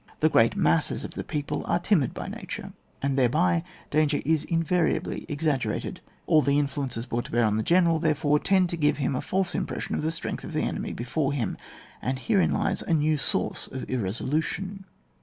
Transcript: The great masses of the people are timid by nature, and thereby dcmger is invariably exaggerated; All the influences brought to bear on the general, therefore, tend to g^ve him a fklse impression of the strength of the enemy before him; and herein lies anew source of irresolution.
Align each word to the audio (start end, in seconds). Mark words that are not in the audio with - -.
The 0.19 0.29
great 0.29 0.55
masses 0.55 1.03
of 1.03 1.11
the 1.11 1.23
people 1.23 1.63
are 1.67 1.77
timid 1.77 2.11
by 2.15 2.27
nature, 2.27 2.73
and 3.03 3.15
thereby 3.19 3.63
dcmger 3.91 4.23
is 4.25 4.43
invariably 4.45 5.27
exaggerated; 5.29 6.01
All 6.25 6.41
the 6.41 6.57
influences 6.57 7.05
brought 7.05 7.25
to 7.25 7.31
bear 7.31 7.43
on 7.45 7.57
the 7.57 7.61
general, 7.61 7.99
therefore, 7.99 8.39
tend 8.39 8.69
to 8.69 8.77
g^ve 8.77 8.95
him 8.95 9.15
a 9.15 9.19
fklse 9.21 9.53
impression 9.53 9.93
of 9.93 10.01
the 10.01 10.09
strength 10.09 10.43
of 10.43 10.53
the 10.53 10.63
enemy 10.63 10.91
before 10.91 11.33
him; 11.33 11.55
and 12.01 12.17
herein 12.17 12.51
lies 12.51 12.81
anew 12.81 13.19
source 13.19 13.67
of 13.67 13.87
irresolution. 13.87 14.85